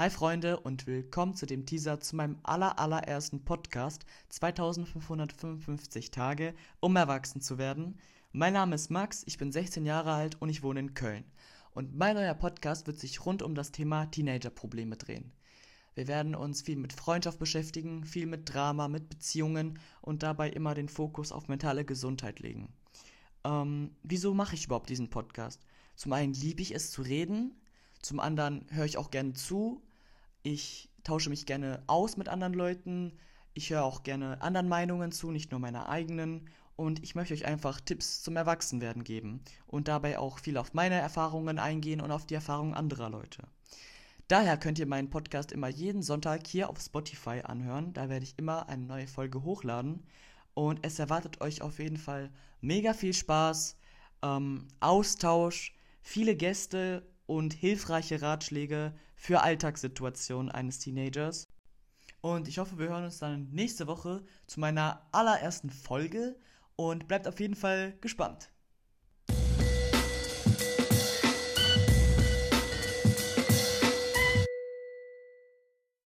Hi 0.00 0.10
Freunde 0.10 0.60
und 0.60 0.86
willkommen 0.86 1.34
zu 1.34 1.44
dem 1.44 1.66
Teaser 1.66 1.98
zu 1.98 2.14
meinem 2.14 2.38
aller 2.44 2.78
allerersten 2.78 3.44
Podcast 3.44 4.06
2555 4.28 6.12
Tage, 6.12 6.54
um 6.78 6.94
erwachsen 6.94 7.40
zu 7.40 7.58
werden. 7.58 7.98
Mein 8.30 8.52
Name 8.52 8.76
ist 8.76 8.92
Max, 8.92 9.24
ich 9.26 9.38
bin 9.38 9.50
16 9.50 9.84
Jahre 9.84 10.12
alt 10.12 10.40
und 10.40 10.50
ich 10.50 10.62
wohne 10.62 10.78
in 10.78 10.94
Köln. 10.94 11.24
Und 11.72 11.96
mein 11.96 12.14
neuer 12.14 12.34
Podcast 12.34 12.86
wird 12.86 13.00
sich 13.00 13.26
rund 13.26 13.42
um 13.42 13.56
das 13.56 13.72
Thema 13.72 14.06
Teenager-Probleme 14.06 14.96
drehen. 14.96 15.32
Wir 15.96 16.06
werden 16.06 16.36
uns 16.36 16.62
viel 16.62 16.76
mit 16.76 16.92
Freundschaft 16.92 17.40
beschäftigen, 17.40 18.04
viel 18.04 18.26
mit 18.26 18.54
Drama, 18.54 18.86
mit 18.86 19.08
Beziehungen 19.08 19.80
und 20.00 20.22
dabei 20.22 20.48
immer 20.50 20.74
den 20.74 20.88
Fokus 20.88 21.32
auf 21.32 21.48
mentale 21.48 21.84
Gesundheit 21.84 22.38
legen. 22.38 22.72
Ähm, 23.42 23.96
wieso 24.04 24.32
mache 24.32 24.54
ich 24.54 24.66
überhaupt 24.66 24.90
diesen 24.90 25.10
Podcast? 25.10 25.66
Zum 25.96 26.12
einen 26.12 26.34
liebe 26.34 26.62
ich 26.62 26.72
es 26.72 26.92
zu 26.92 27.02
reden, 27.02 27.60
zum 28.00 28.20
anderen 28.20 28.64
höre 28.70 28.84
ich 28.84 28.96
auch 28.96 29.10
gerne 29.10 29.32
zu 29.32 29.82
ich 30.42 30.90
tausche 31.04 31.30
mich 31.30 31.46
gerne 31.46 31.82
aus 31.86 32.16
mit 32.16 32.28
anderen 32.28 32.54
Leuten. 32.54 33.18
Ich 33.54 33.70
höre 33.70 33.84
auch 33.84 34.02
gerne 34.02 34.40
anderen 34.42 34.68
Meinungen 34.68 35.12
zu, 35.12 35.30
nicht 35.30 35.50
nur 35.50 35.60
meiner 35.60 35.88
eigenen. 35.88 36.48
Und 36.76 37.02
ich 37.02 37.14
möchte 37.14 37.34
euch 37.34 37.44
einfach 37.44 37.80
Tipps 37.80 38.22
zum 38.22 38.36
Erwachsenwerden 38.36 39.02
geben 39.02 39.40
und 39.66 39.88
dabei 39.88 40.18
auch 40.18 40.38
viel 40.38 40.56
auf 40.56 40.74
meine 40.74 40.94
Erfahrungen 40.94 41.58
eingehen 41.58 42.00
und 42.00 42.12
auf 42.12 42.24
die 42.24 42.34
Erfahrungen 42.34 42.74
anderer 42.74 43.10
Leute. 43.10 43.42
Daher 44.28 44.58
könnt 44.58 44.78
ihr 44.78 44.86
meinen 44.86 45.10
Podcast 45.10 45.50
immer 45.50 45.68
jeden 45.68 46.02
Sonntag 46.02 46.46
hier 46.46 46.68
auf 46.68 46.78
Spotify 46.78 47.40
anhören. 47.42 47.94
Da 47.94 48.08
werde 48.08 48.24
ich 48.24 48.38
immer 48.38 48.68
eine 48.68 48.84
neue 48.84 49.08
Folge 49.08 49.42
hochladen. 49.42 50.04
Und 50.54 50.84
es 50.84 50.98
erwartet 50.98 51.40
euch 51.40 51.62
auf 51.62 51.78
jeden 51.78 51.96
Fall 51.96 52.30
mega 52.60 52.92
viel 52.92 53.14
Spaß, 53.14 53.76
ähm, 54.22 54.68
Austausch, 54.80 55.74
viele 56.02 56.36
Gäste 56.36 57.08
und 57.28 57.52
hilfreiche 57.52 58.22
Ratschläge 58.22 58.94
für 59.14 59.42
Alltagssituationen 59.42 60.50
eines 60.50 60.78
Teenagers. 60.78 61.46
Und 62.22 62.48
ich 62.48 62.58
hoffe, 62.58 62.78
wir 62.78 62.88
hören 62.88 63.04
uns 63.04 63.18
dann 63.18 63.50
nächste 63.50 63.86
Woche 63.86 64.24
zu 64.46 64.58
meiner 64.58 65.06
allerersten 65.12 65.70
Folge 65.70 66.36
und 66.74 67.06
bleibt 67.06 67.28
auf 67.28 67.38
jeden 67.38 67.54
Fall 67.54 67.96
gespannt. 68.00 68.50